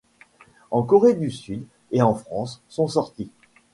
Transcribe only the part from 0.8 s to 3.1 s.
Corée du Sud et en France, sont